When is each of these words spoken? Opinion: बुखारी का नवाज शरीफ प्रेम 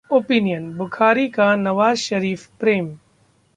Opinion: 0.09 0.63
बुखारी 0.77 1.27
का 1.27 1.55
नवाज 1.55 1.97
शरीफ 1.97 2.47
प्रेम 2.59 2.89